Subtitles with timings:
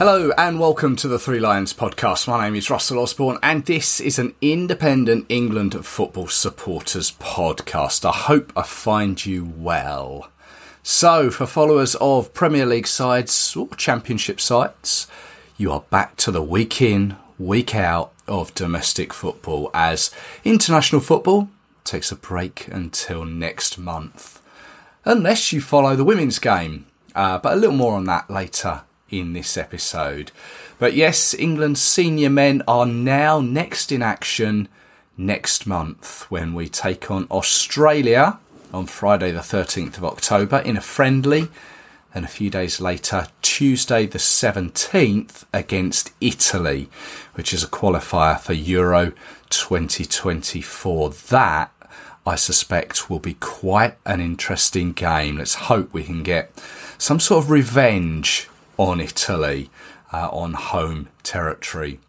[0.00, 2.26] Hello and welcome to the Three Lions podcast.
[2.26, 8.08] My name is Russell Osborne and this is an independent England football supporters podcast.
[8.08, 10.30] I hope I find you well.
[10.82, 15.06] So, for followers of Premier League sides or Championship sides,
[15.58, 20.10] you are back to the week in, week out of domestic football as
[20.44, 21.50] international football
[21.84, 24.40] takes a break until next month.
[25.04, 29.32] Unless you follow the women's game, uh, but a little more on that later in
[29.32, 30.32] this episode.
[30.78, 34.68] But yes, England's senior men are now next in action
[35.16, 38.38] next month when we take on Australia
[38.72, 41.48] on Friday, the 13th of October, in a friendly.
[42.12, 46.88] And a few days later, Tuesday the 17th, against Italy,
[47.34, 49.12] which is a qualifier for Euro
[49.50, 51.10] 2024.
[51.10, 51.72] That,
[52.26, 55.38] I suspect, will be quite an interesting game.
[55.38, 56.50] Let's hope we can get
[56.98, 58.48] some sort of revenge
[58.80, 59.68] on Italy
[60.10, 62.00] uh, on home territory.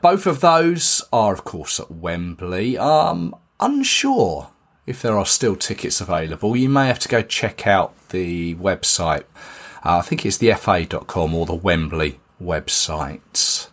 [0.00, 2.78] Both of those are, of course, at Wembley.
[2.78, 4.50] Um, unsure
[4.86, 6.56] if there are still tickets available.
[6.56, 9.24] You may have to go check out the website.
[9.84, 13.68] Uh, I think it's the fa.com or the Wembley website.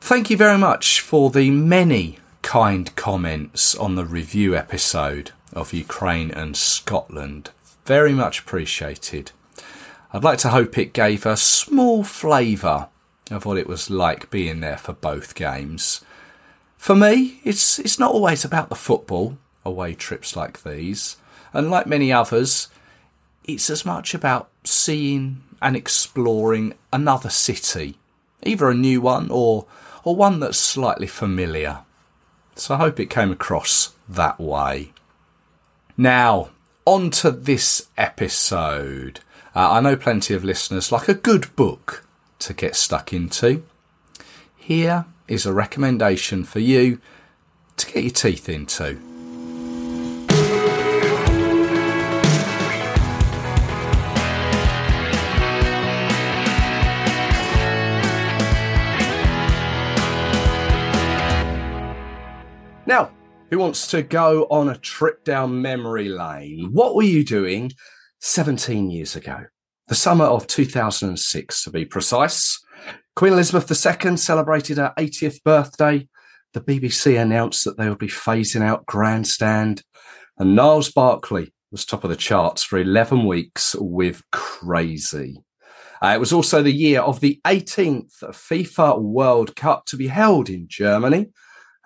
[0.00, 6.30] Thank you very much for the many kind comments on the review episode of Ukraine
[6.30, 7.50] and Scotland.
[7.84, 9.32] Very much appreciated.
[10.12, 12.88] I'd like to hope it gave a small flavour
[13.30, 16.02] of what it was like being there for both games.
[16.78, 21.16] For me, it's it's not always about the football away trips like these,
[21.52, 22.68] and like many others,
[23.44, 27.98] it's as much about seeing and exploring another city,
[28.44, 29.66] either a new one or
[30.04, 31.80] or one that's slightly familiar.
[32.54, 34.92] So I hope it came across that way.
[35.96, 36.50] Now,
[36.84, 39.20] on to this episode.
[39.58, 42.06] Uh, I know plenty of listeners like a good book
[42.38, 43.64] to get stuck into.
[44.54, 47.00] Here is a recommendation for you
[47.76, 49.00] to get your teeth into.
[62.86, 63.10] Now,
[63.50, 66.68] who wants to go on a trip down memory lane?
[66.72, 67.72] What were you doing
[68.20, 69.46] 17 years ago,
[69.88, 72.58] the summer of 2006 to be precise.
[73.16, 76.08] Queen Elizabeth II celebrated her 80th birthday.
[76.54, 79.82] The BBC announced that they would be phasing out Grandstand,
[80.38, 85.42] and Gnarls Barkley was top of the charts for 11 weeks with Crazy.
[86.00, 90.48] Uh, it was also the year of the 18th FIFA World Cup to be held
[90.48, 91.26] in Germany.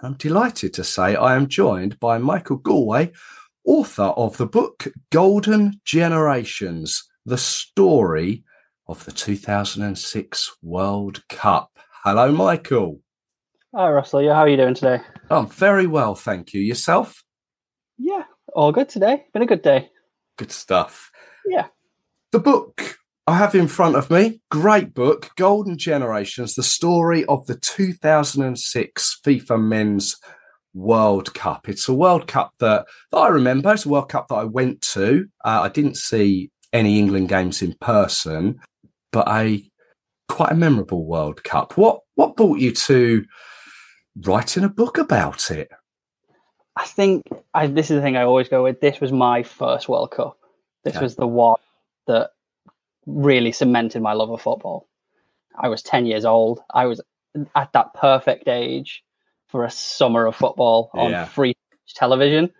[0.03, 3.13] I'm delighted to say I am joined by Michael Gallwey
[3.65, 8.45] author of the book Golden Generations The Story
[8.89, 11.71] of the 2006 World Cup.
[12.05, 13.01] Hello, Michael.
[13.75, 14.29] Hi, Russell.
[14.29, 15.01] How are you doing today?
[15.31, 16.61] I'm very well, thank you.
[16.61, 17.23] Yourself?
[17.99, 18.25] Yeah,
[18.55, 19.25] all good today.
[19.33, 19.91] Been a good day.
[20.37, 21.11] Good stuff.
[21.47, 21.67] Yeah.
[22.33, 27.47] The book I have in front of me, great book, Golden Generations, the story of
[27.47, 30.17] the 2006 FIFA Men's
[30.75, 31.69] World Cup.
[31.69, 33.73] It's a World Cup that, that I remember.
[33.73, 35.27] It's a World Cup that I went to.
[35.45, 38.59] Uh, I didn't see any England games in person,
[39.13, 39.63] but a
[40.29, 41.77] quite a memorable World Cup.
[41.77, 43.25] What what brought you to
[44.25, 45.69] writing a book about it?
[46.77, 47.23] I think
[47.53, 48.81] I, this is the thing I always go with.
[48.81, 50.39] This was my first World Cup.
[50.85, 51.61] This was the one
[52.07, 52.31] that
[53.07, 54.89] really cemented my love of football.
[55.57, 56.61] I was 10 years old.
[56.73, 57.01] I was
[57.55, 59.05] at that perfect age
[59.53, 61.27] for a summer of football on yeah.
[61.27, 61.55] free
[61.95, 62.51] television.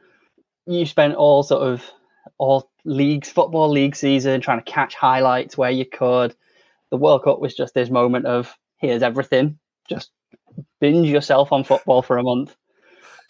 [0.67, 1.83] You spent all sort of
[2.37, 6.37] all leagues, football league season, trying to catch highlights where you could.
[6.91, 9.59] The World Cup was just this moment of here's everything.
[9.89, 10.11] Just
[10.81, 12.55] binge yourself on football for a month.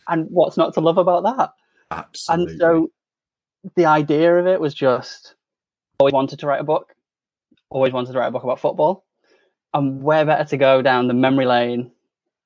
[0.09, 1.51] And what's not to love about that?
[1.93, 2.53] Absolutely.
[2.53, 2.91] And so
[3.77, 5.37] the idea of it was just
[6.01, 6.93] always wanted to write a book,
[7.71, 9.05] always wanted to write a book about football.
[9.73, 11.93] And where better to go down the memory lane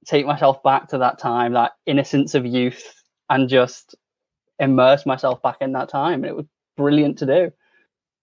[0.07, 2.83] take myself back to that time, that innocence of youth,
[3.29, 3.95] and just
[4.59, 6.25] immerse myself back in that time.
[6.25, 7.51] And it was brilliant to do.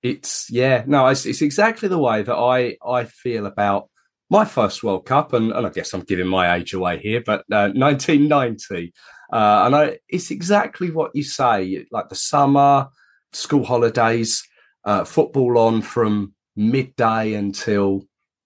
[0.02, 3.90] It's yeah, no, it's, it's exactly the way that I I feel about
[4.30, 7.42] my first World Cup, and, and I guess I'm giving my age away here, but
[7.52, 8.92] uh, 1990.
[9.32, 12.88] Uh, and I, it's exactly what you say, like the summer,
[13.32, 14.44] school holidays,
[14.86, 18.04] uh, football on from midday until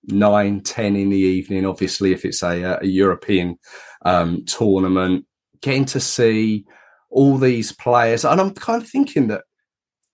[0.07, 1.65] nine, ten in the evening.
[1.65, 3.57] Obviously, if it's a, a European
[4.03, 5.25] um, tournament,
[5.61, 6.65] getting to see
[7.09, 9.43] all these players, and I'm kind of thinking that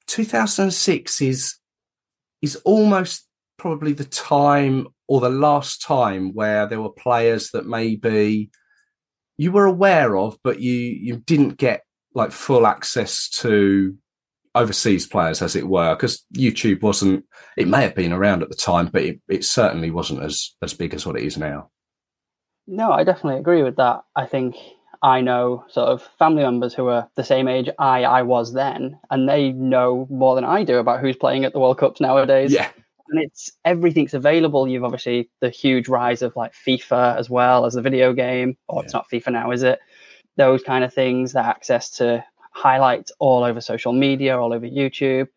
[0.08, 1.56] 2006 is
[2.42, 8.50] is almost probably the time or the last time where there were players that maybe
[9.38, 11.82] you were aware of, but you you didn't get
[12.14, 13.98] like full access to
[14.56, 17.26] overseas players, as it were, because YouTube wasn't.
[17.58, 20.74] It may have been around at the time, but it, it certainly wasn't as as
[20.74, 21.70] big as what it is now.
[22.68, 24.02] No, I definitely agree with that.
[24.16, 24.56] I think
[25.02, 28.98] I know sort of family members who are the same age I I was then,
[29.12, 32.54] and they know more than I do about who's playing at the World Cups nowadays.
[32.54, 32.70] Yeah.
[33.10, 34.68] And it's everything's available.
[34.68, 38.76] You've obviously the huge rise of like FIFA as well as the video game, oh,
[38.76, 38.86] or yeah.
[38.86, 39.80] it's not FIFA now, is it?
[40.38, 42.24] Those kind of things, the access to
[42.54, 45.28] highlights all over social media, all over YouTube.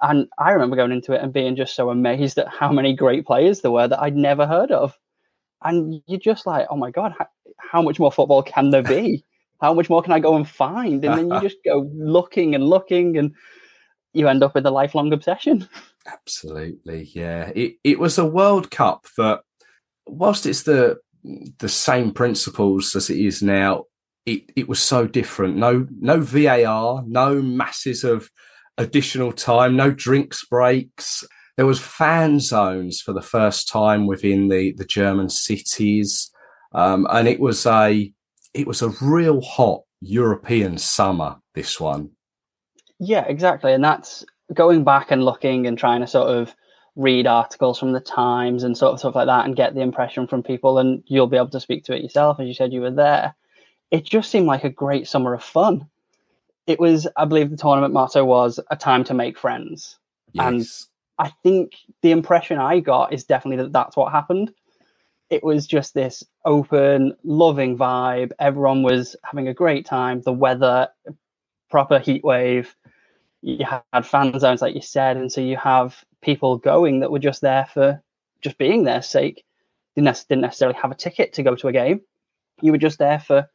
[0.00, 3.26] And I remember going into it and being just so amazed at how many great
[3.26, 4.96] players there were that I'd never heard of.
[5.62, 7.26] And you're just like, oh my God, how,
[7.58, 9.24] how much more football can there be?
[9.60, 11.04] how much more can I go and find?
[11.04, 13.34] And then you just go looking and looking and
[14.12, 15.66] you end up with a lifelong obsession.
[16.06, 17.50] Absolutely, yeah.
[17.54, 19.40] It it was a World Cup that,
[20.06, 20.98] whilst it's the
[21.58, 23.84] the same principles as it is now,
[24.26, 25.56] it, it was so different.
[25.56, 28.30] No, no VAR, no masses of
[28.78, 31.24] additional time, no drinks breaks.
[31.56, 36.30] There was fan zones for the first time within the, the German cities.
[36.72, 38.12] Um, and it was a,
[38.54, 42.10] it was a real hot European summer, this one.
[42.98, 43.72] Yeah, exactly.
[43.72, 46.54] And that's going back and looking and trying to sort of
[46.96, 50.26] read articles from the Times and sort of stuff like that and get the impression
[50.26, 50.78] from people.
[50.78, 53.34] And you'll be able to speak to it yourself, as you said you were there
[53.94, 55.88] it just seemed like a great summer of fun.
[56.66, 59.98] It was, I believe, the tournament motto was a time to make friends,
[60.32, 60.44] yes.
[60.44, 60.66] and
[61.28, 64.52] I think the impression I got is definitely that that's what happened.
[65.30, 68.32] It was just this open, loving vibe.
[68.40, 70.22] Everyone was having a great time.
[70.22, 70.88] The weather,
[71.70, 72.74] proper heat wave.
[73.42, 77.20] You had fan zones, like you said, and so you have people going that were
[77.20, 78.02] just there for
[78.40, 79.44] just being their sake.
[79.94, 82.00] Didn't necessarily have a ticket to go to a game.
[82.60, 83.48] You were just there for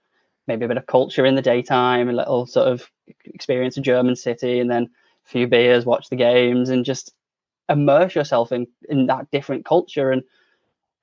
[0.50, 2.90] maybe a bit of culture in the daytime, a little sort of
[3.24, 7.14] experience a German city, and then a few beers, watch the games, and just
[7.70, 10.12] immerse yourself in in that different culture.
[10.12, 10.24] And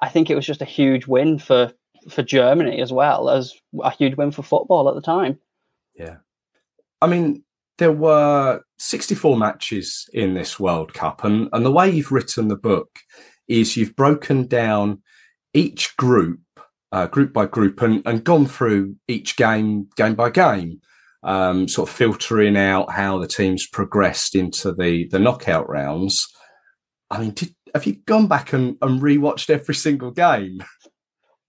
[0.02, 1.72] I think it was just a huge win for
[2.10, 5.38] for Germany as well as a huge win for football at the time.
[5.94, 6.16] Yeah,
[7.00, 7.44] I mean
[7.78, 12.56] there were 64 matches in this World Cup, and and the way you've written the
[12.56, 12.98] book
[13.48, 15.02] is you've broken down
[15.54, 16.40] each group
[16.96, 20.80] uh, group by group, and, and gone through each game, game by game,
[21.22, 26.26] um, sort of filtering out how the teams progressed into the the knockout rounds.
[27.10, 30.64] I mean, did, have you gone back and, and rewatched every single game?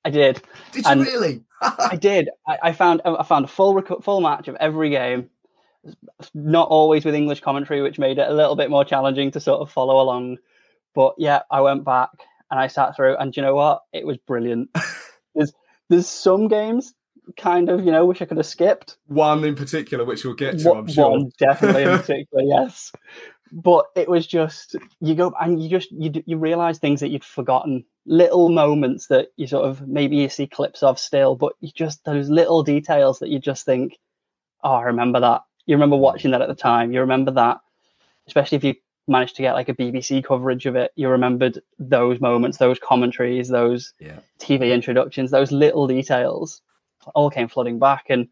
[0.03, 0.41] I did.
[0.73, 1.45] Did you and really?
[1.61, 2.29] I did.
[2.45, 5.29] I, I, found I found a full full match of every game.
[6.33, 9.61] Not always with English commentary, which made it a little bit more challenging to sort
[9.61, 10.39] of follow along.
[10.93, 12.09] But yeah, I went back
[12.51, 13.83] and I sat through, and you know what?
[13.93, 14.69] It was brilliant.
[15.89, 16.93] There's some games
[17.35, 18.97] kind of you know which I could have skipped.
[19.07, 21.11] One in particular, which we'll get to, one, I'm sure.
[21.11, 22.91] One definitely in particular, yes.
[23.51, 27.23] But it was just you go and you just you you realize things that you'd
[27.23, 31.69] forgotten, little moments that you sort of maybe you see clips of still, but you
[31.73, 33.97] just those little details that you just think,
[34.63, 35.43] oh, I remember that.
[35.65, 36.93] You remember watching that at the time.
[36.93, 37.59] You remember that,
[38.27, 38.75] especially if you
[39.07, 43.47] managed to get like a BBC coverage of it, you remembered those moments, those commentaries,
[43.47, 44.19] those yeah.
[44.39, 46.61] TV introductions, those little details
[47.15, 48.05] all came flooding back.
[48.09, 48.27] And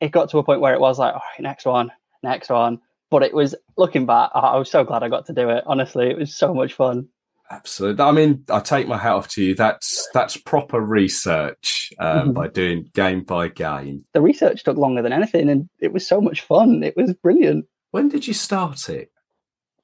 [0.00, 1.90] it got to a point where it was like, all right, next one,
[2.22, 2.80] next one.
[3.10, 5.64] But it was looking back, I was so glad I got to do it.
[5.66, 7.08] Honestly, it was so much fun.
[7.50, 8.04] Absolutely.
[8.04, 9.54] I mean, I take my hat off to you.
[9.54, 12.32] That's that's proper research um, mm-hmm.
[12.32, 14.04] by doing game by game.
[14.14, 16.82] The research took longer than anything, and it was so much fun.
[16.82, 17.66] It was brilliant.
[17.92, 19.12] When did you start it?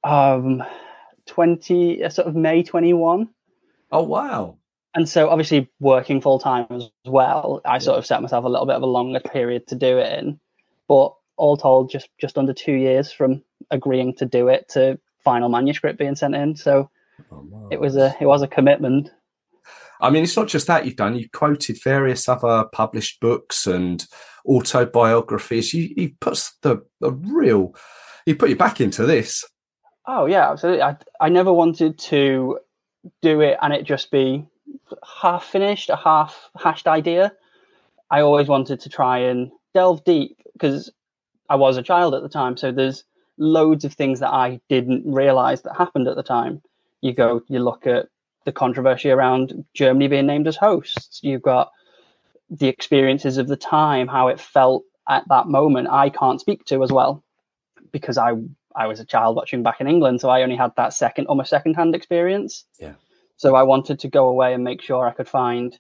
[0.05, 0.63] Um
[1.27, 3.29] 20 uh, sort of May 21.
[3.91, 4.59] Oh wow.
[4.95, 7.79] And so obviously working full time as well, I yeah.
[7.79, 10.39] sort of set myself a little bit of a longer period to do it in.
[10.89, 15.49] But all told, just just under two years from agreeing to do it to final
[15.49, 16.57] manuscript being sent in.
[16.57, 16.91] So
[17.31, 19.11] oh, it was a it was a commitment.
[20.01, 21.17] I mean, it's not just that you've done.
[21.17, 24.05] You've quoted various other published books and
[24.45, 25.73] autobiographies.
[25.73, 27.75] You you put the, the real
[28.27, 29.45] you put your back into this.
[30.07, 30.83] Oh yeah, absolutely.
[30.83, 32.59] I I never wanted to
[33.21, 34.47] do it and it just be
[35.23, 37.33] half finished, a half hashed idea.
[38.11, 40.91] I always wanted to try and delve deep because
[41.49, 42.57] I was a child at the time.
[42.57, 43.05] So there's
[43.39, 46.63] loads of things that I didn't realize that happened at the time.
[47.01, 48.07] You go, you look at
[48.45, 51.21] the controversy around Germany being named as hosts.
[51.23, 51.71] You've got
[52.51, 55.89] the experiences of the time, how it felt at that moment.
[55.91, 57.23] I can't speak to as well
[57.93, 58.33] because I
[58.77, 61.51] I was a child watching back in England, so I only had that second almost
[61.51, 62.65] second hand experience.
[62.79, 62.95] Yeah.
[63.37, 65.77] So I wanted to go away and make sure I could find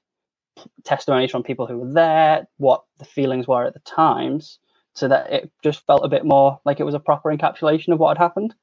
[0.84, 4.58] testimonies from people who were there, what the feelings were at the times,
[4.94, 7.98] so that it just felt a bit more like it was a proper encapsulation of
[7.98, 8.54] what had happened.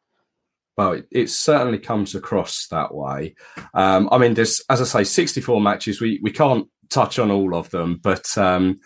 [0.78, 3.36] Well, it, it certainly comes across that way.
[3.74, 6.00] Um, I mean, there's, as I say, 64 matches.
[6.00, 8.80] We we can't touch on all of them, but um,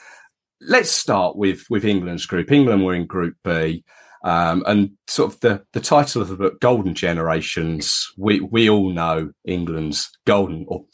[0.62, 2.52] let's start with with England's group.
[2.52, 3.84] England were in Group B.
[4.24, 8.92] Um, and sort of the, the title of the book, Golden Generations, we, we all
[8.92, 10.86] know England's golden or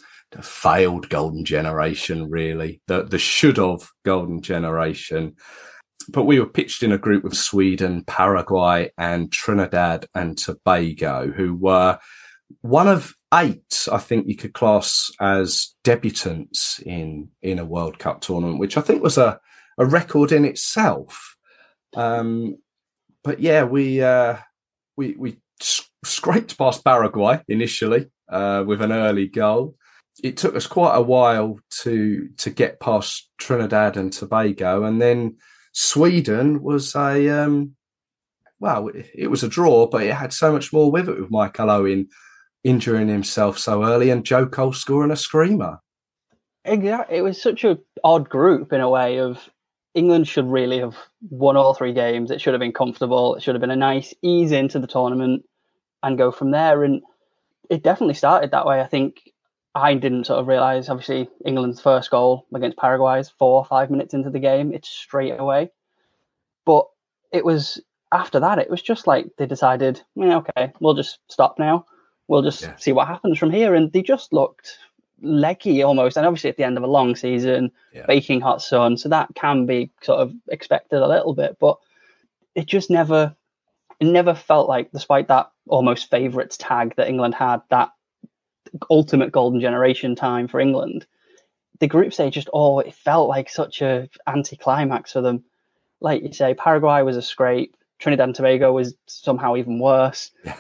[0.41, 5.36] failed golden generation, really, the, the should have golden generation
[6.12, 11.55] but we were pitched in a group with Sweden, Paraguay, and Trinidad and Tobago, who
[11.55, 12.00] were
[12.62, 18.21] one of eight, I think you could class as debutants in in a World Cup
[18.21, 19.39] tournament, which I think was a,
[19.77, 21.36] a record in itself.
[21.95, 22.57] Um,
[23.29, 24.38] but yeah, we uh,
[24.98, 25.38] we we
[26.03, 29.75] scraped past Paraguay initially uh, with an early goal.
[30.24, 35.38] It took us quite a while to to get past Trinidad and Tobago, and then
[35.74, 37.75] Sweden was a um,
[38.59, 41.69] well, it was a draw, but it had so much more with it with Michael
[41.69, 42.07] Owen
[42.63, 45.77] injuring himself so early and Joe Cole scoring a screamer.
[46.65, 49.19] Exactly, it was such a odd group in a way.
[49.19, 49.51] Of
[49.93, 50.96] England should really have
[51.29, 52.31] won all three games.
[52.31, 53.36] It should have been comfortable.
[53.36, 55.46] It should have been a nice ease into the tournament
[56.03, 56.84] and go from there.
[56.84, 57.01] And
[57.69, 58.81] it definitely started that way.
[58.81, 59.34] I think
[59.75, 63.89] I didn't sort of realise, obviously, England's first goal against Paraguay is four or five
[63.89, 64.74] minutes into the game.
[64.74, 65.72] It's straight away.
[66.65, 66.86] But
[67.31, 67.81] it was
[68.12, 71.86] after that, it was just like they decided, yeah, okay, we'll just stop now.
[72.27, 72.75] We'll just yeah.
[72.75, 73.74] see what happens from here.
[73.74, 74.77] And they just looked
[75.21, 76.17] leggy almost.
[76.17, 78.05] And obviously, at the end of a long season, yeah.
[78.07, 78.97] baking hot sun.
[78.97, 81.57] So that can be sort of expected a little bit.
[81.59, 81.77] But
[82.55, 83.35] it just never,
[83.99, 87.91] it never felt like, despite that almost favourites tag that England had, that
[88.89, 91.05] ultimate golden generation time for England.
[91.79, 95.43] The group stage just oh, it felt like such a anticlimax for them.
[96.01, 97.75] Like you say, Paraguay was a scrape.
[97.99, 100.31] Trinidad and Tobago was somehow even worse.
[100.43, 100.55] Yeah.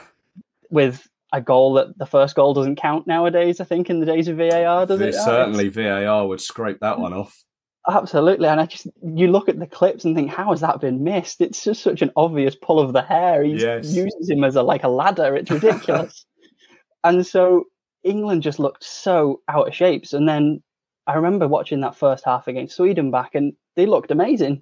[0.69, 3.59] With a goal that the first goal doesn't count nowadays.
[3.59, 5.13] I think in the days of VAR, does it?
[5.13, 7.43] Certainly, VAR would scrape that one off.
[7.87, 11.03] Absolutely, and I just you look at the clips and think, how has that been
[11.03, 11.41] missed?
[11.41, 13.43] It's just such an obvious pull of the hair.
[13.43, 13.91] He yes.
[13.93, 15.35] uses him as a like a ladder.
[15.35, 16.25] It's ridiculous.
[17.03, 17.65] and so
[18.03, 20.13] England just looked so out of shapes.
[20.13, 20.61] And then
[21.07, 24.61] I remember watching that first half against Sweden back, and they looked amazing.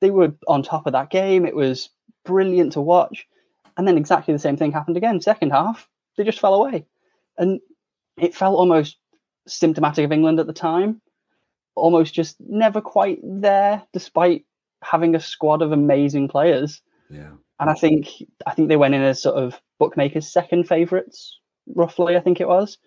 [0.00, 1.46] They were on top of that game.
[1.46, 1.88] It was
[2.24, 3.26] brilliant to watch.
[3.76, 5.20] And then exactly the same thing happened again.
[5.20, 6.86] Second half, they just fell away.
[7.36, 7.60] And
[8.16, 8.96] it felt almost
[9.46, 11.00] symptomatic of England at the time,
[11.74, 14.46] almost just never quite there, despite
[14.82, 16.80] having a squad of amazing players.
[17.10, 17.32] Yeah.
[17.60, 18.08] And I think
[18.46, 21.38] I think they went in as sort of bookmakers' second favourites
[21.74, 22.78] roughly, I think it was.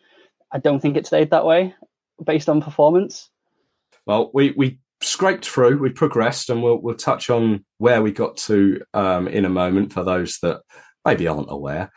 [0.51, 1.75] I don't think it stayed that way
[2.23, 3.29] based on performance.
[4.05, 8.37] Well, we, we scraped through, we progressed, and we'll, we'll touch on where we got
[8.37, 10.61] to um, in a moment for those that
[11.05, 11.91] maybe aren't aware.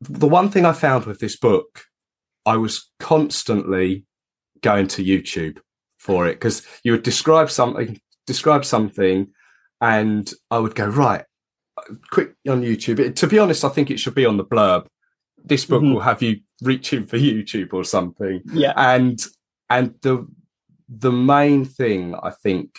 [0.00, 1.82] The one thing I found with this book,
[2.44, 4.04] I was constantly
[4.62, 5.58] going to YouTube
[5.98, 9.28] for it because you would describe something, describe something,
[9.80, 11.24] and I would go, right,
[12.10, 12.98] quick on YouTube.
[12.98, 14.86] It, to be honest, I think it should be on the blurb
[15.46, 15.94] this book mm-hmm.
[15.94, 18.42] will have you reaching for YouTube or something.
[18.52, 18.72] Yeah.
[18.76, 19.24] And
[19.70, 20.26] and the
[20.88, 22.78] the main thing I think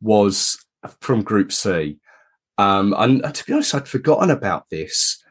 [0.00, 0.64] was
[1.00, 1.98] from Group C.
[2.56, 5.22] Um, and to be honest, I'd forgotten about this.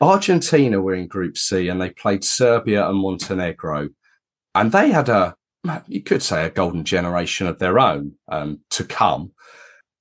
[0.00, 3.88] Argentina were in Group C and they played Serbia and Montenegro,
[4.54, 5.34] and they had a
[5.86, 9.32] you could say a golden generation of their own um, to come.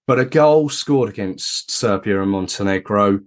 [0.06, 3.22] But a goal scored against Serbia and Montenegro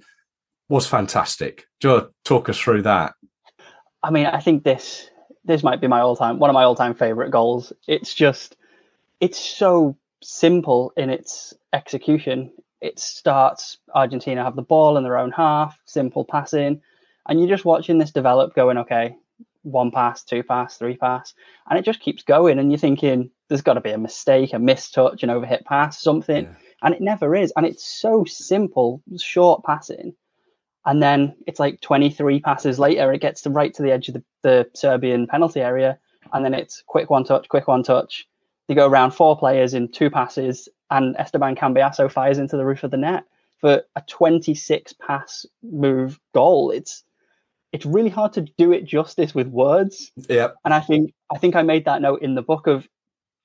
[0.69, 1.67] was fantastic.
[1.81, 3.15] Do you talk us through that?
[4.03, 5.10] I mean, I think this
[5.45, 7.73] this might be my all time one of my all time favorite goals.
[7.87, 8.57] It's just
[9.21, 12.53] it's so simple in its execution.
[12.81, 16.81] It starts Argentina have the ball in their own half, simple passing,
[17.29, 19.17] and you're just watching this develop, going, okay,
[19.63, 21.35] one pass, two pass, three pass,
[21.69, 22.59] and it just keeps going.
[22.59, 26.45] And you're thinking there's got to be a mistake, a mistouch, an overhit pass, something,
[26.45, 26.55] yeah.
[26.83, 27.53] and it never is.
[27.57, 30.15] And it's so simple, short passing,
[30.87, 34.15] and then it's like 23 passes later, it gets to right to the edge of
[34.15, 35.99] the, the Serbian penalty area,
[36.33, 38.27] and then it's quick one touch, quick one touch.
[38.69, 42.83] They go around four players in two passes, and Esteban Cambiasso fires into the roof
[42.85, 43.25] of the net
[43.61, 46.71] for a 26 pass move goal.
[46.71, 47.05] It's
[47.73, 50.11] it's really hard to do it justice with words.
[50.29, 50.57] Yep.
[50.65, 52.89] And I think I think I made that note in the book of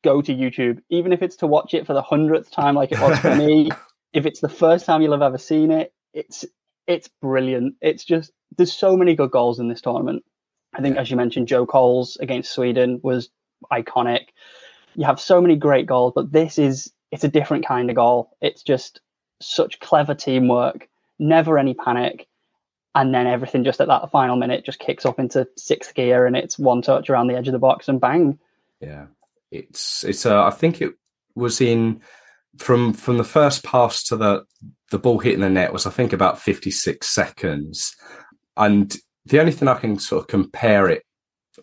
[0.03, 2.99] go to YouTube, even if it's to watch it for the hundredth time, like it
[2.99, 3.71] was for me.
[4.13, 6.45] If it's the first time you'll have ever seen it, it's
[6.87, 7.75] it's brilliant.
[7.81, 10.23] It's just there's so many good goals in this tournament.
[10.73, 13.29] I think, as you mentioned, Joe Cole's against Sweden was
[13.71, 14.27] iconic.
[14.95, 18.35] You have so many great goals, but this is it's a different kind of goal.
[18.41, 19.01] It's just
[19.41, 20.87] such clever teamwork,
[21.19, 22.27] never any panic,
[22.93, 26.35] and then everything just at that final minute just kicks up into sixth gear, and
[26.35, 28.39] it's one touch around the edge of the box and bang.
[28.81, 29.05] Yeah,
[29.51, 30.25] it's it's.
[30.25, 30.93] Uh, I think it
[31.35, 32.01] was in
[32.57, 34.43] from from the first pass to the
[34.91, 37.95] the ball hitting the net was I think about fifty six seconds,
[38.57, 38.95] and
[39.25, 41.03] the only thing I can sort of compare it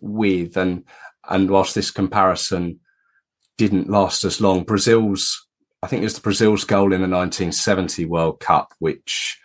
[0.00, 0.84] with, and
[1.28, 2.80] and whilst this comparison
[3.58, 5.46] didn't last as long, Brazil's
[5.82, 9.38] I think it was the Brazil's goal in the 1970 World Cup, which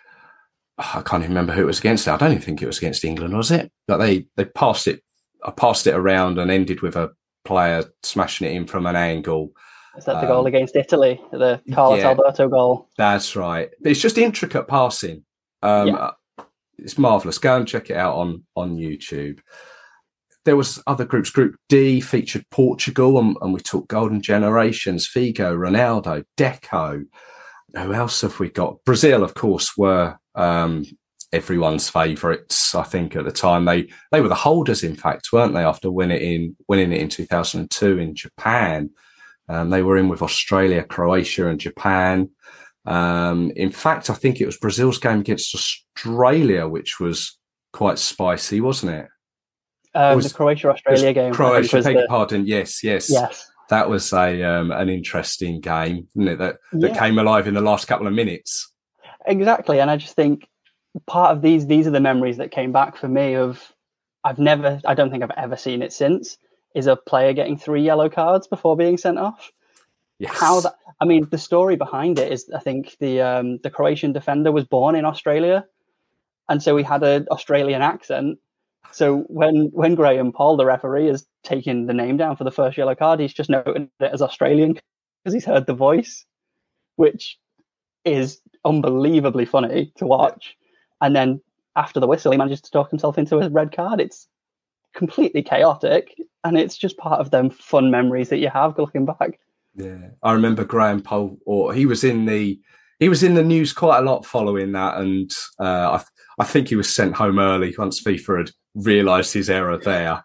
[0.78, 2.08] ah, I can't even remember who it was against.
[2.08, 3.72] I don't even think it was against England, was it?
[3.88, 5.04] But they they passed it,
[5.44, 7.12] I passed it around and ended with a
[7.44, 9.52] player smashing it in from an angle.
[9.98, 11.22] Is that the um, goal against Italy?
[11.32, 12.90] The Carlos yeah, Alberto goal?
[12.98, 13.70] That's right.
[13.84, 15.24] It's just intricate passing.
[15.64, 16.12] Um, yeah.
[16.78, 17.40] It's marvelous.
[17.40, 19.40] Go and check it out on on YouTube
[20.48, 21.30] there was other groups.
[21.30, 27.04] Group D featured Portugal, and, and we talked Golden Generations, Figo, Ronaldo, Deco.
[27.76, 28.84] Who else have we got?
[28.86, 30.86] Brazil, of course, were um,
[31.34, 32.74] everyone's favourites.
[32.74, 35.66] I think at the time they they were the holders, in fact, weren't they?
[35.66, 38.90] After winning it in winning it in two thousand and two in Japan,
[39.50, 42.30] um, they were in with Australia, Croatia, and Japan.
[42.86, 47.38] Um, in fact, I think it was Brazil's game against Australia, which was
[47.74, 49.08] quite spicy, wasn't it?
[49.94, 51.34] Um, the Croatia Australia game.
[51.34, 52.06] Croatia, beg the...
[52.08, 52.46] pardon.
[52.46, 53.50] Yes, yes, yes.
[53.70, 56.38] That was a um, an interesting game, didn't it?
[56.38, 57.00] That that yeah.
[57.00, 58.72] came alive in the last couple of minutes.
[59.26, 60.48] Exactly, and I just think
[61.06, 63.36] part of these these are the memories that came back for me.
[63.36, 63.74] Of
[64.24, 66.38] I've never, I don't think I've ever seen it since.
[66.76, 69.52] Is a player getting three yellow cards before being sent off?
[70.20, 70.38] Yes.
[70.38, 70.76] How that?
[71.00, 74.66] I mean, the story behind it is I think the um, the Croatian defender was
[74.66, 75.66] born in Australia,
[76.50, 78.40] and so he had an Australian accent
[78.92, 82.78] so when when Graham Poll, the referee, is taking the name down for the first
[82.78, 86.26] yellow card, he's just noting it as Australian because he's heard the voice,
[86.96, 87.38] which
[88.06, 90.56] is unbelievably funny to watch.
[91.02, 91.42] And then
[91.76, 94.00] after the whistle, he manages to talk himself into a red card.
[94.00, 94.28] It's
[94.94, 99.40] completely chaotic, and it's just part of them fun memories that you have looking back.
[99.76, 102.60] Yeah, I remember Graham Poll, or he was in the
[103.00, 106.04] he was in the news quite a lot following that, and uh, I
[106.40, 110.24] I think he was sent home early once FIFA had realised his error there.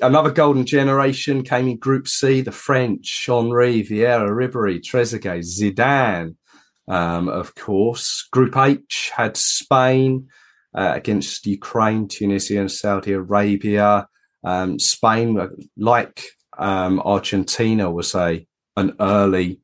[0.00, 6.36] Another golden generation came in Group C: the French, Henry, Vieira, Ribery, Trezeguet, Zidane,
[6.88, 8.26] um, of course.
[8.32, 10.28] Group H had Spain
[10.74, 14.08] uh, against Ukraine, Tunisia, and Saudi Arabia.
[14.42, 15.38] Um, Spain,
[15.76, 16.22] like
[16.58, 19.60] um, Argentina, was a an early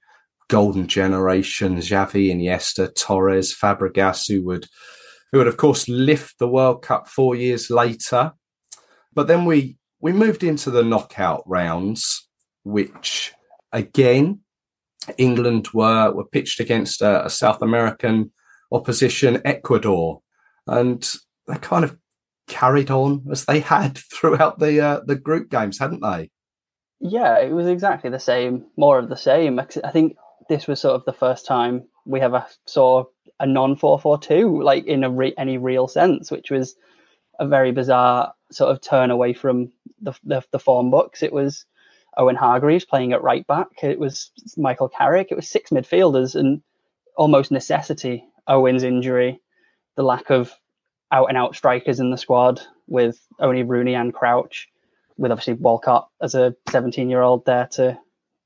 [0.49, 1.77] golden generation.
[1.77, 4.66] Xavi, Iniesta, Torres, Fabregas, who would
[5.33, 8.33] who would of course lift the World Cup four years later.
[9.14, 12.29] But then we we moved into the knockout rounds,
[12.64, 13.33] which
[13.73, 14.40] again
[15.18, 18.33] England were were pitched against a, a South American
[18.73, 20.20] opposition, Ecuador,
[20.70, 21.06] and
[21.46, 21.96] they kind of
[22.46, 26.30] carried on as they had throughout the uh, the group games, hadn't they?
[27.00, 29.59] Yeah, it was exactly the same, more of the same.
[29.59, 30.16] I think
[30.48, 33.04] this was sort of the first time we ever saw
[33.38, 36.76] a non 442 like in a re- any real sense which was
[37.38, 41.64] a very bizarre sort of turn away from the, the, the form books it was
[42.18, 46.61] owen hargreaves playing at right back it was michael carrick it was six midfielders and
[47.16, 49.40] almost necessity owen's injury
[50.00, 50.50] the lack of
[51.12, 54.66] out and out strikers in the squad with only rooney and crouch
[55.18, 57.98] with obviously walcott as a 17 year old there to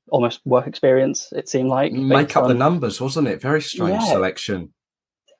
[0.09, 3.41] almost work experience it seemed like make up on, the numbers wasn't it?
[3.41, 4.73] Very strange yeah, selection.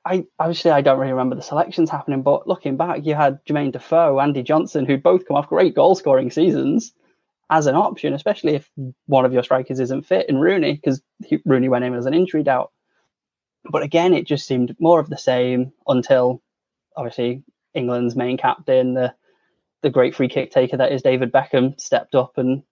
[0.06, 3.72] I obviously I don't really remember the selections happening, but looking back, you had Jermaine
[3.72, 6.92] Defoe, Andy Johnson, who both come off great goal scoring seasons
[7.50, 8.70] as an option, especially if
[9.06, 11.02] one of your strikers isn't fit in Rooney, because
[11.44, 12.72] Rooney went in as an injury doubt.
[13.70, 16.42] But again, it just seemed more of the same until
[16.96, 17.42] obviously
[17.74, 19.14] England's main captain, the
[19.82, 22.62] the great free kick taker that is David Beckham, stepped up and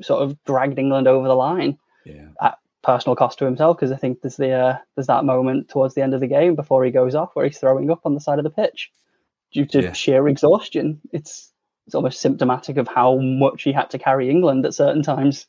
[0.00, 1.78] sort of dragged England over the line.
[2.04, 2.28] Yeah.
[2.40, 5.94] At personal cost to himself because I think there's the uh, there's that moment towards
[5.94, 8.20] the end of the game before he goes off where he's throwing up on the
[8.20, 8.90] side of the pitch
[9.52, 9.92] due to yeah.
[9.92, 11.00] sheer exhaustion.
[11.12, 11.52] It's
[11.86, 15.46] it's almost symptomatic of how much he had to carry England at certain times.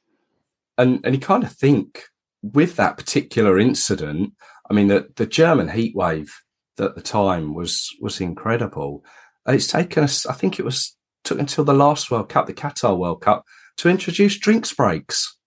[0.78, 2.04] And and you kind of think
[2.42, 4.34] with that particular incident,
[4.70, 6.34] I mean, the, the German heat wave
[6.80, 9.04] at the time was was incredible.
[9.48, 12.98] It's taken us, I think it was took until the last World Cup, the Qatar
[12.98, 13.46] World Cup,
[13.78, 15.38] to introduce drinks breaks.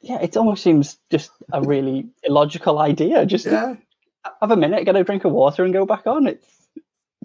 [0.00, 3.26] Yeah, it almost seems just a really illogical idea.
[3.26, 3.74] Just yeah.
[4.40, 6.26] have a minute, get a drink of water, and go back on.
[6.26, 6.46] It's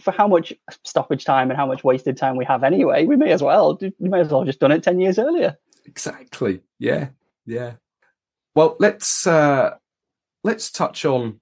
[0.01, 3.05] for how much stoppage time and how much wasted time we have anyway.
[3.05, 5.57] We may as well, we may as well have just done it ten years earlier.
[5.85, 6.61] Exactly.
[6.79, 7.09] Yeah.
[7.45, 7.73] Yeah.
[8.55, 9.75] Well, let's uh,
[10.45, 11.41] let's touch on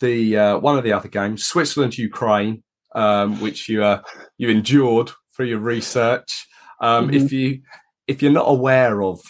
[0.00, 2.62] the uh, one of the other games, Switzerland Ukraine,
[2.94, 4.02] um, which you uh,
[4.36, 6.46] you endured for your research.
[6.80, 7.24] Um, mm-hmm.
[7.24, 7.62] If you
[8.08, 9.20] if you're not aware of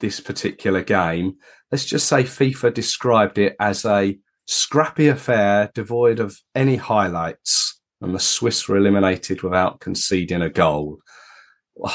[0.00, 1.36] this particular game,
[1.70, 8.14] let's just say FIFA described it as a scrappy affair devoid of any highlights, and
[8.14, 10.98] the Swiss were eliminated without conceding a goal.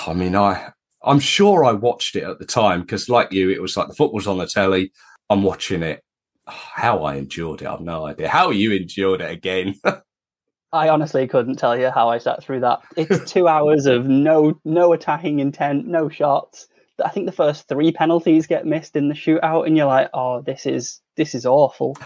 [0.08, 0.72] I mean, I
[1.04, 3.96] I'm sure I watched it at the time because, like you, it was like the
[3.96, 4.91] football's on the telly.
[5.30, 6.02] I'm watching it.
[6.48, 8.30] How I endured it, I've no idea.
[8.30, 9.76] How you endured it again?
[10.74, 12.80] I honestly couldn't tell you how I sat through that.
[12.96, 16.68] It's two hours of no no attacking intent, no shots.
[17.04, 20.42] I think the first three penalties get missed in the shootout, and you're like, "Oh,
[20.42, 21.98] this is this is awful."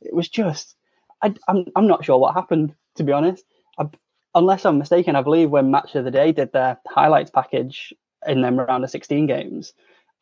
[0.00, 0.76] It was just,
[1.22, 3.44] I, am I'm, I'm not sure what happened to be honest.
[3.78, 3.86] I,
[4.34, 7.94] unless I'm mistaken, I believe when Match of the Day did their highlights package
[8.26, 9.72] in them around the 16 games,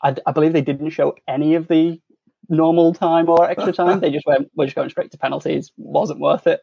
[0.02, 2.00] I, I believe they didn't show any of the
[2.48, 4.00] normal time or extra time.
[4.00, 6.60] they just went, "We're just going straight to penalties." Wasn't worth it.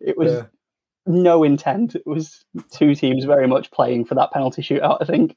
[0.00, 0.32] It was.
[0.32, 0.42] Yeah
[1.06, 1.94] no intent.
[1.94, 5.36] It was two teams very much playing for that penalty shootout, I think.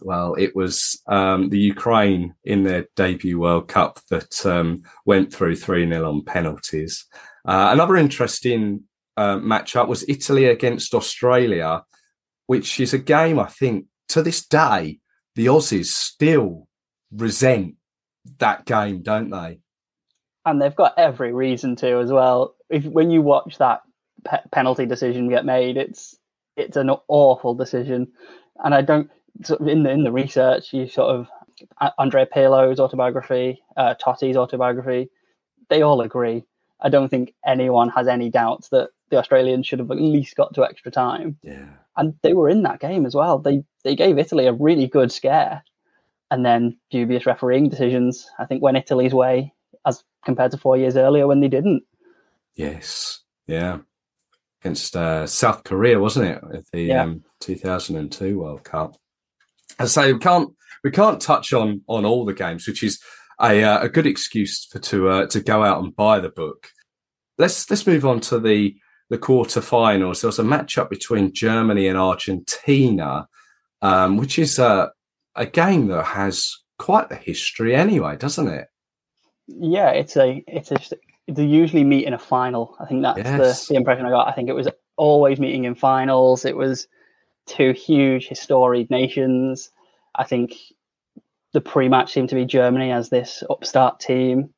[0.00, 5.56] Well, it was um, the Ukraine in their debut World Cup that um, went through
[5.56, 7.06] 3 0 on penalties.
[7.46, 8.82] Uh, another interesting
[9.16, 11.82] uh, matchup was Italy against Australia,
[12.46, 14.98] which is a game I think to this day,
[15.34, 16.68] the Aussies still
[17.10, 17.76] resent
[18.38, 19.60] that game, don't they?
[20.44, 22.54] And they've got every reason to as well.
[22.70, 23.82] If when you watch that
[24.26, 25.76] pe- penalty decision get made.
[25.76, 26.16] It's
[26.56, 28.12] it's an awful decision,
[28.62, 29.10] and I don't.
[29.44, 31.28] Sort of in the in the research, you sort of
[31.98, 35.10] Andrea Pirlo's autobiography, uh, Totti's autobiography,
[35.68, 36.44] they all agree.
[36.80, 40.54] I don't think anyone has any doubts that the Australians should have at least got
[40.54, 41.38] to extra time.
[41.42, 41.68] Yeah.
[41.96, 43.38] And they were in that game as well.
[43.38, 45.62] They they gave Italy a really good scare.
[46.30, 49.54] And then dubious refereeing decisions, I think, went Italy's way
[49.86, 51.84] as compared to four years earlier when they didn't.
[52.54, 53.20] Yes.
[53.46, 53.78] Yeah
[54.66, 56.42] against uh, South Korea, wasn't it?
[56.52, 57.02] At the yeah.
[57.02, 58.96] um, 2002 World Cup.
[59.78, 60.50] I say we can't
[60.82, 63.00] we can't touch on on all the games, which is
[63.40, 66.68] a uh, a good excuse for to uh, to go out and buy the book.
[67.38, 68.76] Let's let's move on to the
[69.08, 70.20] the quarterfinals.
[70.20, 73.28] There was a matchup between Germany and Argentina,
[73.82, 74.90] um, which is a
[75.36, 78.68] a game that has quite a history anyway, doesn't it?
[79.46, 80.78] Yeah, it's a it's a
[81.28, 82.76] they usually meet in a final.
[82.80, 83.66] I think that's yes.
[83.66, 84.28] the, the impression I got.
[84.28, 86.44] I think it was always meeting in finals.
[86.44, 86.88] It was
[87.46, 89.70] two huge historic nations.
[90.14, 90.54] I think
[91.52, 94.50] the pre-match seemed to be Germany as this upstart team,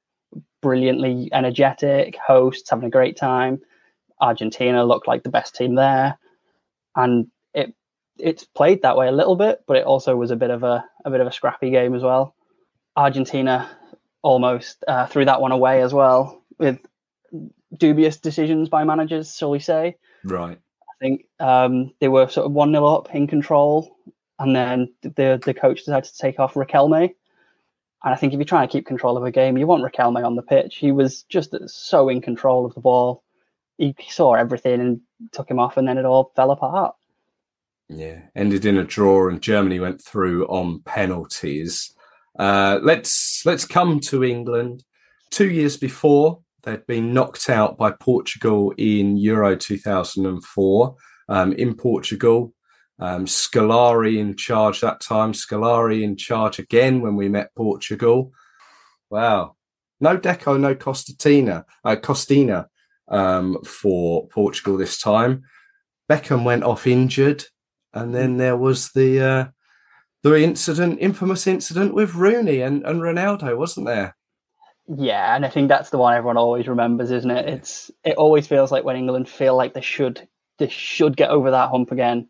[0.62, 3.60] brilliantly energetic, hosts having a great time.
[4.20, 6.18] Argentina looked like the best team there,
[6.96, 7.28] and
[8.18, 10.84] it's played that way a little bit, but it also was a bit of a
[11.04, 12.34] a bit of a scrappy game as well.
[12.96, 13.70] Argentina
[14.22, 16.78] almost uh, threw that one away as well with
[17.76, 19.96] dubious decisions by managers, shall we say?
[20.24, 20.58] Right.
[20.82, 23.96] I think um, they were sort of one 0 up in control,
[24.38, 27.14] and then the the coach decided to take off Riquelme.
[28.04, 30.24] And I think if you're trying to keep control of a game, you want Riquelme
[30.24, 30.76] on the pitch.
[30.76, 33.24] He was just so in control of the ball.
[33.76, 35.00] He saw everything and
[35.32, 36.94] took him off, and then it all fell apart.
[37.88, 41.94] Yeah, ended in a draw, and Germany went through on penalties.
[42.38, 44.84] Uh, let's let's come to England.
[45.30, 50.96] Two years before, They'd been knocked out by Portugal in Euro 2004
[51.30, 52.52] um, in Portugal.
[52.98, 55.32] Um, Scolari in charge that time.
[55.32, 58.32] Scolari in charge again when we met Portugal.
[59.08, 59.54] Wow.
[60.00, 62.66] No Deco, no Costatina, uh, Costinha
[63.08, 65.44] um, for Portugal this time.
[66.10, 67.44] Beckham went off injured,
[67.92, 69.46] and then there was the uh,
[70.22, 74.16] the incident, infamous incident with Rooney and, and Ronaldo, wasn't there?
[74.88, 77.48] Yeah, and I think that's the one everyone always remembers, isn't it?
[77.48, 80.26] It's it always feels like when England feel like they should
[80.58, 82.28] they should get over that hump again,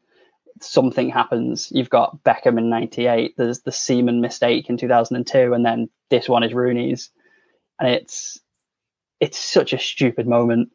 [0.61, 1.71] something happens.
[1.71, 3.35] You've got Beckham in '98.
[3.37, 7.11] There's the Seaman mistake in 2002, and then this one is Rooney's,
[7.81, 8.41] and it's
[9.21, 10.71] it's such a stupid moment.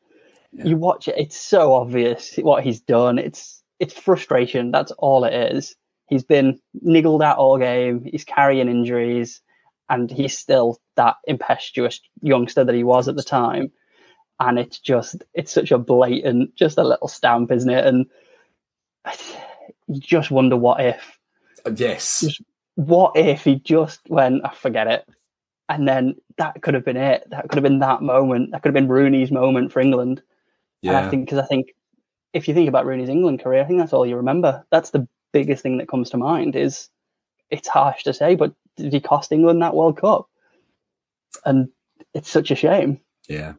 [0.52, 0.66] Yeah.
[0.66, 3.18] You watch it; it's so obvious what he's done.
[3.18, 4.72] It's it's frustration.
[4.72, 5.76] That's all it is.
[6.08, 8.06] He's been niggled at all game.
[8.10, 9.42] He's carrying injuries,
[9.90, 13.74] and he's still that impetuous youngster that he was at the time.
[14.40, 17.86] And it's just, it's such a blatant, just a little stamp, isn't it?
[17.86, 18.06] And
[19.88, 21.20] you just wonder what if.
[21.66, 22.22] Uh, yes.
[22.22, 22.42] Just,
[22.76, 25.06] what if he just went, oh, forget it.
[25.68, 27.26] And then that could have been it.
[27.32, 28.52] That could have been that moment.
[28.52, 30.22] That could have been Rooney's moment for England.
[30.82, 30.92] Yeah.
[30.92, 31.76] And I think, because I think
[32.34, 34.66] if you think about Rooney's England career, I think that's all you remember.
[34.72, 36.90] That's the biggest thing that comes to mind is
[37.50, 40.28] it's harsh to say, but did he cost England that World Cup?
[41.46, 41.70] And
[42.14, 43.00] it's such a shame.
[43.28, 43.54] Yeah.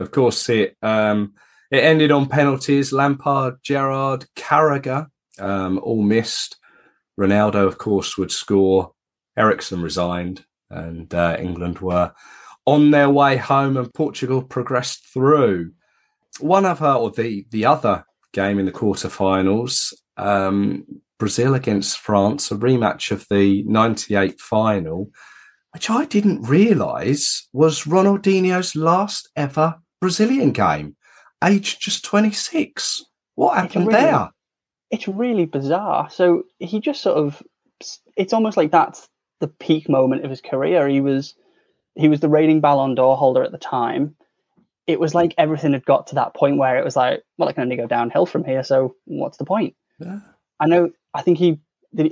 [0.00, 1.34] Of course, it um,
[1.70, 2.92] it ended on penalties.
[2.92, 6.56] Lampard, Gerrard, Carragher um, all missed.
[7.18, 8.92] Ronaldo, of course, would score.
[9.36, 12.12] Eriksson resigned, and uh, England were
[12.66, 15.72] on their way home, and Portugal progressed through.
[16.40, 20.84] One of her, or the the other game in the quarterfinals, um,
[21.18, 25.10] Brazil against France, a rematch of the '98 final,
[25.72, 30.96] which I didn't realise was Ronaldinho's last ever Brazilian game,
[31.42, 33.04] aged just 26.
[33.34, 34.30] What happened really, there?
[34.90, 36.08] It's really bizarre.
[36.10, 37.42] So he just sort of,
[38.16, 39.08] it's almost like that's
[39.40, 40.86] the peak moment of his career.
[40.88, 41.34] He was,
[41.96, 44.14] he was the reigning Ballon d'Or holder at the time.
[44.86, 47.52] It was like everything had got to that point where it was like, well, I
[47.52, 48.62] can only go downhill from here.
[48.62, 49.74] So what's the point?
[49.98, 50.20] Yeah.
[50.60, 50.90] I know.
[51.14, 51.60] I think he,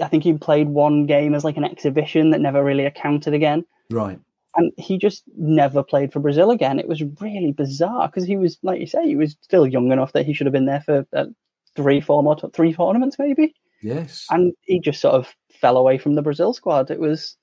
[0.00, 3.64] I think he played one game as like an exhibition that never really accounted again.
[3.90, 4.18] Right
[4.56, 6.78] and he just never played for Brazil again.
[6.78, 10.12] It was really bizarre because he was, like you say, he was still young enough
[10.12, 11.26] that he should have been there for uh,
[11.74, 13.54] three, four more, three tournaments maybe.
[13.82, 16.90] Yes, and he just sort of fell away from the Brazil squad.
[16.90, 17.36] It was,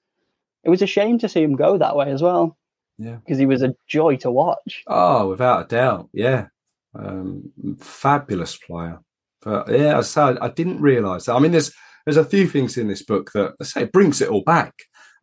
[0.63, 2.57] it was a shame to see him go that way as well.
[2.99, 4.83] Yeah, because he was a joy to watch.
[4.85, 6.47] Oh, without a doubt, yeah,
[6.93, 8.99] um, fabulous player.
[9.41, 11.35] But yeah, I said I didn't realise that.
[11.35, 11.71] I mean, there's
[12.05, 14.73] there's a few things in this book that I say brings it all back.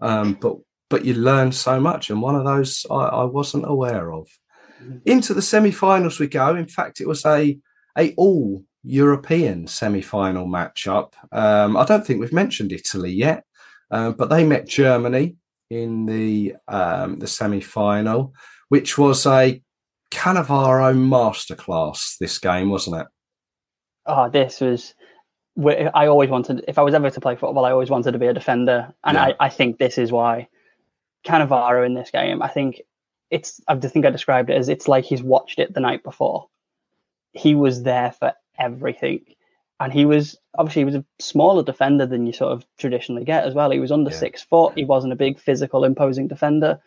[0.00, 0.56] Um, but
[0.88, 2.08] but you learn so much.
[2.08, 4.26] And one of those I, I wasn't aware of.
[4.82, 4.98] Mm-hmm.
[5.04, 6.56] Into the semi-finals we go.
[6.56, 7.58] In fact, it was a
[7.98, 11.12] a all European semi-final matchup.
[11.30, 13.44] Um, I don't think we've mentioned Italy yet,
[13.90, 15.36] um, but they met Germany
[15.70, 18.32] in the um, the semi-final,
[18.68, 19.60] which was a
[20.10, 22.16] Cannavaro masterclass.
[22.18, 23.06] This game, wasn't it?
[24.06, 24.94] Oh, this was.
[25.58, 28.26] I always wanted, if I was ever to play football, I always wanted to be
[28.26, 29.24] a defender, and yeah.
[29.40, 30.48] I, I think this is why.
[31.24, 32.82] Cannavaro in this game, I think
[33.30, 36.48] it's I think I described it as it's like he's watched it the night before.
[37.32, 39.24] He was there for everything.
[39.78, 43.44] And he was obviously he was a smaller defender than you sort of traditionally get
[43.44, 43.70] as well.
[43.70, 44.16] He was under yeah.
[44.16, 44.72] six foot.
[44.74, 46.80] He wasn't a big physical imposing defender.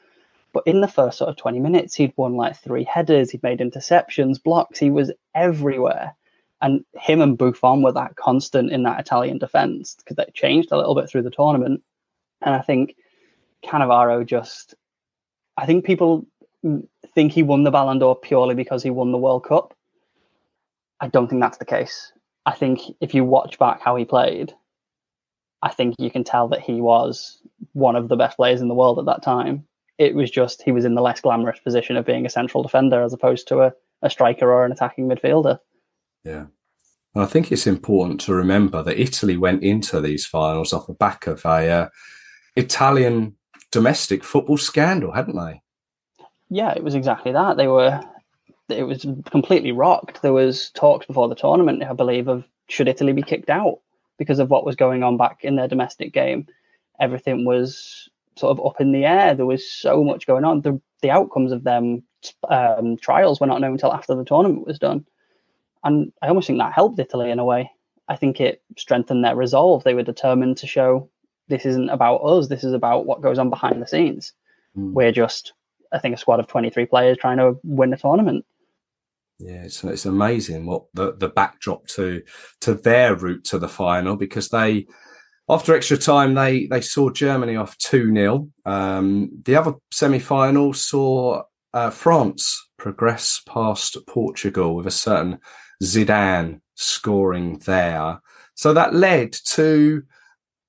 [0.51, 3.59] But in the first sort of 20 minutes, he'd won like three headers, he'd made
[3.59, 6.15] interceptions, blocks, he was everywhere.
[6.61, 10.77] And him and Buffon were that constant in that Italian defence because they changed a
[10.77, 11.83] little bit through the tournament.
[12.41, 12.95] And I think
[13.63, 14.73] Cannavaro just,
[15.55, 16.25] I think people
[17.13, 19.73] think he won the Ballon d'Or purely because he won the World Cup.
[20.99, 22.11] I don't think that's the case.
[22.45, 24.53] I think if you watch back how he played,
[25.61, 27.41] I think you can tell that he was
[27.73, 29.65] one of the best players in the world at that time.
[29.97, 33.03] It was just he was in the less glamorous position of being a central defender
[33.03, 35.59] as opposed to a, a striker or an attacking midfielder.
[36.23, 36.45] Yeah.
[37.15, 41.27] I think it's important to remember that Italy went into these finals off the back
[41.27, 41.89] of a uh,
[42.55, 43.35] Italian
[43.71, 45.61] domestic football scandal, hadn't they?
[46.49, 47.57] Yeah, it was exactly that.
[47.57, 47.99] They were.
[48.69, 50.21] It was completely rocked.
[50.21, 53.79] There was talks before the tournament, I believe, of should Italy be kicked out
[54.17, 56.47] because of what was going on back in their domestic game.
[56.99, 59.33] Everything was sort of up in the air.
[59.33, 60.61] There was so much going on.
[60.61, 62.03] The the outcomes of them
[62.49, 65.05] um, trials were not known until after the tournament was done,
[65.83, 67.71] and I almost think that helped Italy in a way.
[68.07, 69.83] I think it strengthened their resolve.
[69.83, 71.09] They were determined to show
[71.47, 72.47] this isn't about us.
[72.47, 74.33] This is about what goes on behind the scenes.
[74.77, 74.93] Mm.
[74.93, 75.53] We're just,
[75.91, 78.45] I think, a squad of 23 players trying to win a tournament.
[79.39, 82.21] Yeah, it's it's amazing what the the backdrop to
[82.61, 84.85] to their route to the final because they
[85.47, 90.73] after extra time they they saw Germany off two 0 um, The other semi final
[90.73, 95.39] saw uh, France progress past Portugal with a certain
[95.81, 98.19] Zidane scoring there.
[98.55, 100.03] So that led to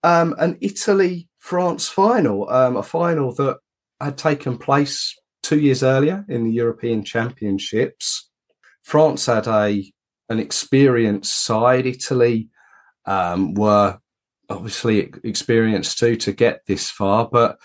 [0.04, 3.58] um, an Italy France final, um, a final that
[4.00, 8.29] had taken place two years earlier in the European Championships.
[8.82, 9.92] France had a
[10.28, 11.86] an experienced side.
[11.86, 12.48] Italy
[13.06, 13.98] um, were
[14.48, 17.58] obviously experienced too to get this far, but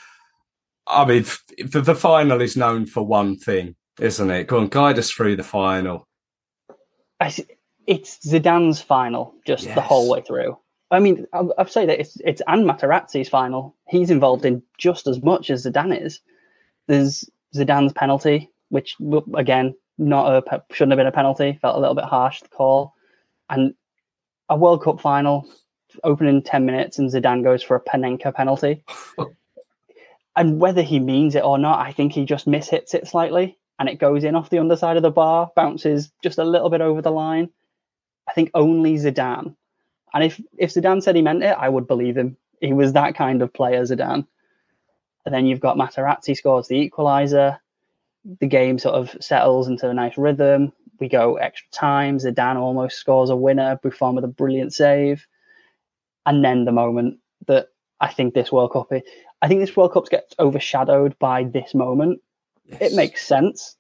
[0.88, 1.26] I mean,
[1.58, 4.48] the, the final is known for one thing, isn't it?
[4.48, 6.08] Go on, guide us through the final.
[7.20, 7.34] I,
[7.88, 9.76] it's Zidane's final just Yes.
[9.76, 10.58] the whole way through.
[10.92, 13.76] I mean, I'll, I'll say that it's it's and Materazzi's final.
[13.88, 16.20] He's involved in just as much as Zidane is.
[16.88, 18.96] There's Zidane's penalty, which
[19.36, 21.58] again not a shouldn't have been a penalty.
[21.62, 22.94] Felt a little bit harsh the call,
[23.50, 23.74] and
[24.50, 25.48] a World Cup final
[26.04, 28.84] opening ten minutes, and Zidane goes for a Panenka penalty.
[30.36, 33.90] and whether he means it or not, I think he just mishits it slightly, and
[33.90, 37.02] it goes in off the underside of the bar, bounces just a little bit over
[37.02, 37.50] the line.
[38.28, 39.56] I think only Zidane.
[40.14, 42.38] And if if Zidane said he meant it, I would believe him.
[42.62, 44.26] He was that kind of player, Zidane.
[45.26, 47.60] And then you've got Materazzi scores the equaliser.
[48.40, 50.74] The game sort of settles into a nice rhythm.
[51.00, 52.18] We go extra time.
[52.18, 53.80] Zidane almost scores a winner.
[53.84, 55.26] Buffon with a brilliant save.
[56.26, 57.68] And then the moment that
[58.00, 59.02] I think this World Cup, is,
[59.42, 62.22] I think this World Cup gets overshadowed by this moment.
[62.66, 62.82] Yes.
[62.82, 63.76] It makes sense,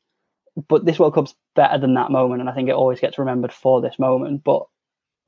[0.67, 3.51] but this World Cup's better than that moment, and I think it always gets remembered
[3.51, 4.43] for this moment.
[4.43, 4.63] But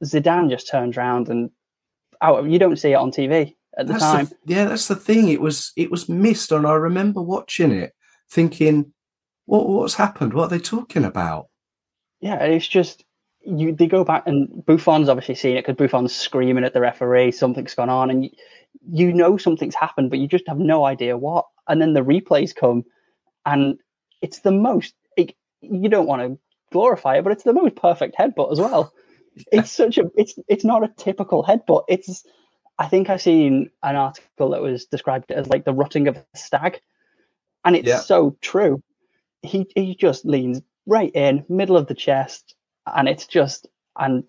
[0.04, 1.50] Zidane just turns around and
[2.22, 2.46] out.
[2.46, 4.26] You don't see it on TV at the That's time.
[4.26, 5.30] The, yeah, that's the thing.
[5.30, 7.94] It was it was missed, and I remember watching it,
[8.30, 8.94] thinking,
[9.48, 10.34] "What what's happened?
[10.34, 11.48] What are they talking about?"
[12.22, 13.04] Yeah, it's just
[13.42, 13.74] you.
[13.74, 17.32] They go back and Buffon's obviously seen it because Buffon's screaming at the referee.
[17.32, 18.32] Something's gone on, and you,
[18.92, 21.46] you know something's happened, but you just have no idea what.
[21.68, 22.84] And then the replays come,
[23.46, 23.80] and
[24.22, 24.94] it's the most.
[25.18, 26.40] It, you don't want to
[26.72, 28.94] glorify it, but it's the most perfect headbutt as well.
[29.52, 30.10] It's such a.
[30.18, 31.84] It's it's not a typical headbutt.
[31.88, 32.26] It's.
[32.80, 36.26] I think I've seen an article that was described as like the rutting of a
[36.36, 36.82] stag,
[37.64, 38.00] and it's Yeah.
[38.00, 38.82] so true.
[39.42, 44.24] He he just leans right in, middle of the chest, and it's just an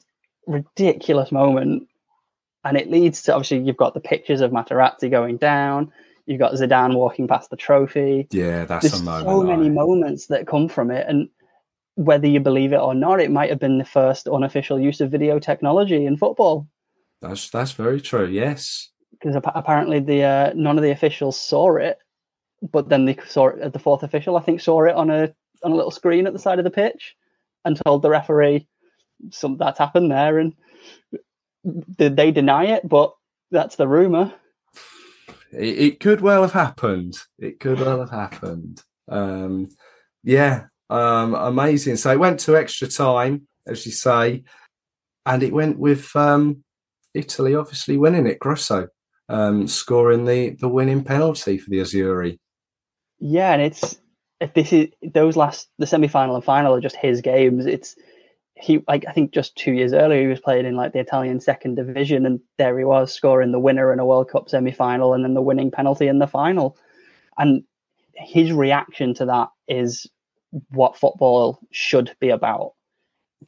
[0.47, 1.89] ridiculous moment.
[2.65, 5.93] And it leads to obviously you've got the pictures of Materazzi going down,
[6.27, 8.27] you've got Zidane walking past the trophy.
[8.31, 9.27] Yeah, that's There's a moment.
[9.29, 11.29] so many I- moments that come from it, and
[11.95, 15.11] whether you believe it or not, it might have been the first unofficial use of
[15.11, 16.69] video technology in football.
[17.23, 18.27] That's that's very true.
[18.27, 18.91] Yes.
[19.13, 21.99] Because apparently the uh, none of the officials saw it,
[22.63, 23.73] but then they saw it.
[23.73, 26.39] The fourth official, I think, saw it on a on a little screen at the
[26.39, 27.17] side of the pitch,
[27.65, 28.67] and told the referee,
[29.31, 30.55] "Some that's happened there," and
[31.65, 33.15] they, they deny it, but
[33.51, 34.33] that's the rumor.
[35.53, 37.19] It, it could well have happened.
[37.39, 38.83] It could well have happened.
[39.09, 39.69] Um,
[40.23, 41.97] yeah, um, amazing.
[41.97, 44.45] So it went to extra time, as you say,
[45.25, 46.65] and it went with um,
[47.15, 48.39] Italy obviously winning it.
[48.39, 48.89] Grosso
[49.29, 52.39] um, scoring the the winning penalty for the Azzurri.
[53.21, 53.99] Yeah, and it's
[54.41, 57.67] if this is those last the semi final and final are just his games.
[57.67, 57.97] It's
[58.55, 61.41] he like I think just two years earlier he was playing in like the Italian
[61.41, 65.15] second division, and there he was scoring the winner in a World Cup semi final
[65.15, 66.77] and then the winning penalty in the final.
[67.37, 67.65] And
[68.15, 70.07] his reaction to that is
[70.71, 72.73] what football should be about.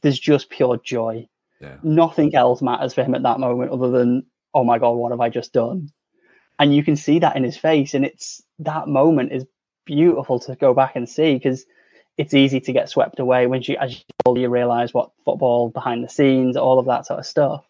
[0.01, 1.27] There's just pure joy.
[1.59, 1.77] Yeah.
[1.83, 5.19] Nothing else matters for him at that moment other than, oh my god, what have
[5.19, 5.89] I just done?
[6.57, 9.45] And you can see that in his face, and it's that moment is
[9.95, 11.65] beautiful to go back and see because
[12.17, 16.03] it's easy to get swept away when you as you, you realize what football behind
[16.03, 17.65] the scenes all of that sort of stuff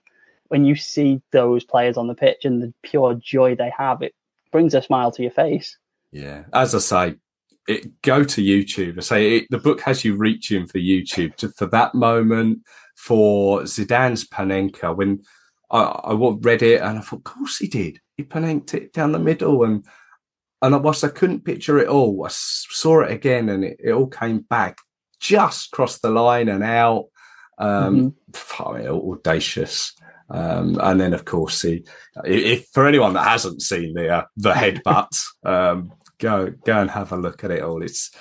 [0.50, 4.14] when you see those players on the pitch and the pure joy they have it
[4.52, 5.78] brings a smile to your face
[6.12, 7.16] Yeah, as I say,
[7.68, 8.98] it, go to YouTube.
[8.98, 12.60] I say it, the book has you reaching for YouTube to, for that moment
[12.96, 15.24] for Zidane's Panenka when
[15.72, 18.00] I, I read it and I thought, of course he did.
[18.18, 19.86] He panenked it down the middle and
[20.62, 24.08] and whilst I couldn't picture it all, I saw it again and it, it all
[24.08, 24.78] came back
[25.22, 27.06] just crossed the line and out.
[27.58, 28.16] Um,
[28.60, 29.94] I mean, audacious.
[30.30, 31.86] Um, and then, of course, the
[32.26, 37.12] if for anyone that hasn't seen the uh, the headbutt, um, go go and have
[37.12, 37.84] a look at it all.
[37.84, 38.12] It's,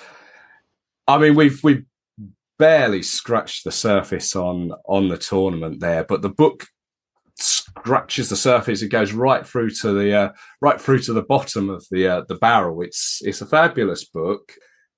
[1.07, 1.85] I mean, we've we've
[2.59, 6.67] barely scratched the surface on on the tournament there, but the book
[7.79, 8.81] scratches the surface.
[8.81, 10.29] It goes right through to the uh,
[10.61, 12.81] right through to the bottom of the uh, the barrel.
[12.81, 14.53] It's it's a fabulous book.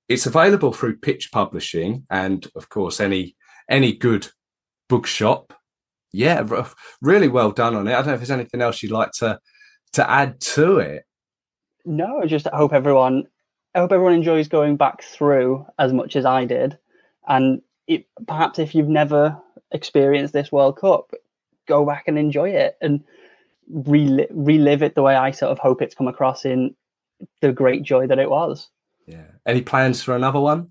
[0.08, 3.36] It's available through Pitch Publishing, and of course, any
[3.70, 4.28] any good
[4.88, 5.52] bookshop.
[6.12, 6.46] Yeah,
[7.02, 7.92] really well done on it.
[7.92, 9.40] I don't know if there's anything else you'd like to
[9.94, 11.04] to add to it.
[11.84, 13.24] no i just hope everyone
[13.74, 16.76] i hope everyone enjoys going back through as much as i did
[17.28, 19.36] and it, perhaps if you've never
[19.72, 21.10] experienced this world cup
[21.66, 23.02] go back and enjoy it and
[23.68, 26.74] relive, relive it the way i sort of hope it's come across in
[27.40, 28.68] the great joy that it was
[29.06, 29.26] Yeah.
[29.46, 30.70] Any plans for another one?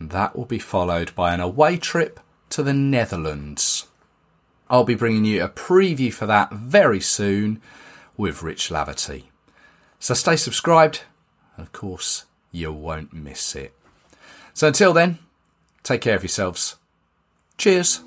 [0.00, 2.20] That will be followed by an away trip
[2.50, 3.88] to the Netherlands.
[4.70, 7.60] I'll be bringing you a preview for that very soon
[8.16, 9.24] with Rich Laverty.
[9.98, 11.00] So stay subscribed,
[11.58, 13.74] of course, you won't miss it.
[14.54, 15.18] So until then,
[15.82, 16.76] take care of yourselves.
[17.58, 18.00] Cheers.